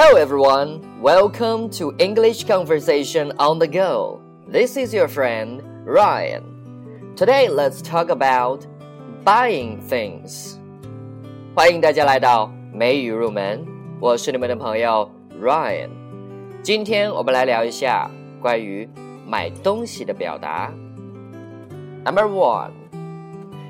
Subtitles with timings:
[0.00, 0.80] Hello, everyone.
[1.00, 4.20] Welcome to English Conversation on the Go.
[4.48, 6.42] This is your friend Ryan.
[7.14, 8.66] Today, let's talk about
[9.24, 10.56] buying things.
[11.54, 13.64] 欢迎大家来到美语入门，
[14.00, 15.08] 我是你们的朋友
[15.40, 15.90] Ryan。
[16.62, 18.10] 今天我们来聊一下
[18.40, 18.88] 关于
[19.24, 20.72] 买东西的表达。
[22.04, 22.72] Number one，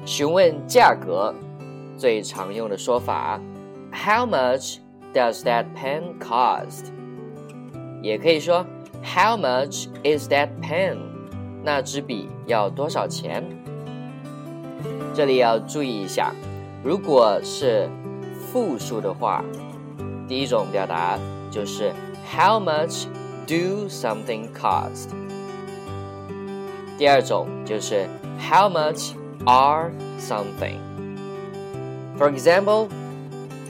[0.06, 1.34] 询问价格
[1.98, 3.38] 最常用的说法，
[3.92, 4.26] How
[5.12, 6.92] much？Does that pen cost？
[8.02, 8.66] 也可以说
[9.02, 10.98] How much is that pen？
[11.64, 13.42] 那支笔要多少钱？
[15.14, 16.32] 这里要注意一下，
[16.84, 17.88] 如果是
[18.52, 19.42] 复数的话，
[20.28, 21.18] 第一种表达
[21.50, 21.92] 就是
[22.30, 23.06] How much
[23.46, 25.08] do something cost？
[26.98, 28.06] 第二种就是
[28.38, 29.14] How much
[29.46, 32.88] are something？For example。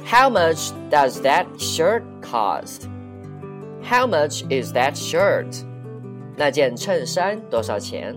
[0.04, 2.88] How much does that shirt cost?
[3.82, 5.64] How much is that shirt?
[6.36, 8.14] 那件衬衫多少钱？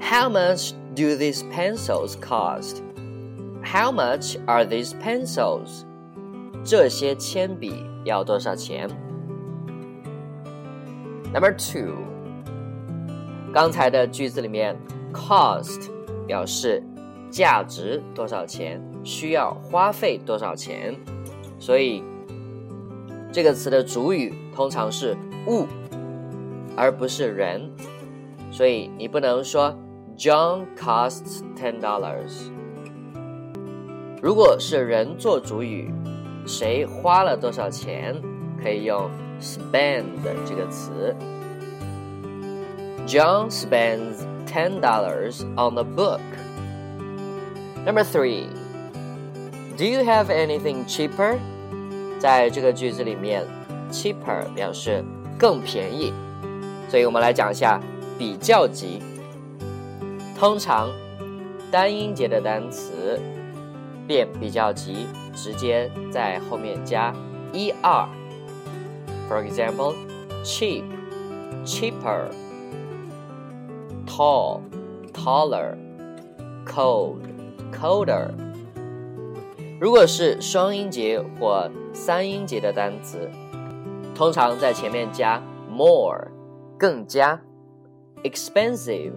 [0.00, 2.82] How much do these pencils cost?
[3.62, 5.84] How much are these pencils?
[6.64, 8.88] 这些铅笔要多少钱？
[11.32, 11.94] Number two，
[13.54, 14.76] 刚才的句子里面，
[15.12, 15.90] cost
[16.26, 16.82] 表示
[17.30, 18.82] 价值多少钱。
[19.07, 20.93] 需要花费多少钱？
[21.57, 22.03] 所以
[23.31, 25.15] 这个词的主语通常是
[25.47, 25.65] 物，
[26.75, 27.71] 而不是人。
[28.51, 29.73] 所以你不能说
[30.17, 32.51] John costs ten dollars。
[34.21, 35.89] 如果是人做主语，
[36.45, 38.13] 谁花了多少钱，
[38.61, 40.03] 可以用 spend
[40.45, 41.15] 这个词。
[43.07, 46.19] John spends ten dollars on the book.
[47.85, 48.47] Number three.
[49.76, 51.38] Do you have anything cheaper？
[52.18, 53.44] 在这个句子里面，
[53.90, 55.04] cheaper 表示
[55.38, 56.12] 更便宜，
[56.88, 57.80] 所以我们来讲一下
[58.16, 59.02] 比较级。
[60.38, 60.88] 通常
[61.70, 63.20] 单音节的单词
[64.06, 67.12] 变比较级，直接在后面加
[67.52, 69.94] er。For example,
[70.44, 70.84] cheap,
[71.64, 72.26] cheaper,
[74.06, 74.60] tall,
[75.12, 75.76] taller,
[76.66, 77.16] cold,
[77.72, 78.30] colder。
[79.80, 83.28] 如果是双音节或三音节的单词，
[84.14, 86.28] 通常在前面加 more，
[86.78, 87.38] 更加；
[88.22, 89.12] expensive,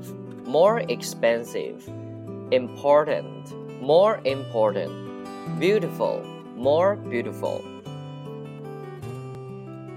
[0.46, 1.76] more expensive;
[2.50, 3.24] important,
[3.82, 4.90] more important;
[5.60, 6.22] beautiful,
[6.58, 7.62] more beautiful.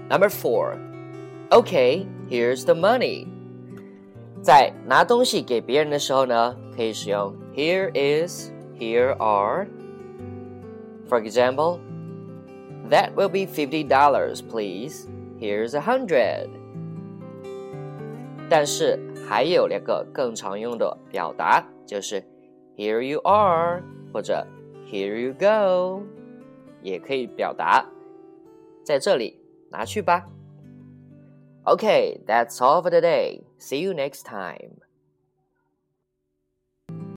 [0.09, 0.77] Number four.
[1.49, 3.27] Okay, here's the money.
[4.41, 9.67] 在拿东西给别人的时候呢，可以使用 here is, here are。
[11.07, 11.79] for example,
[12.89, 15.07] that will be fifty dollars, please.
[15.39, 16.49] Here's a hundred.
[18.49, 22.23] 但是还有两个更常用的表达，就是
[22.75, 24.45] Here you are 或者
[24.87, 26.03] Here you go，
[26.81, 27.85] 也可以表达
[28.83, 30.27] 在这里拿去吧。
[31.65, 33.43] Okay, that's all for today.
[33.59, 34.79] See you next time.